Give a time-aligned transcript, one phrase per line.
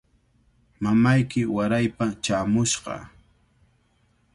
[0.83, 2.95] Mamayki waraypa chaamushqa.